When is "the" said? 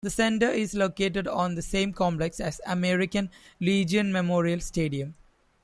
0.03-0.09, 1.53-1.61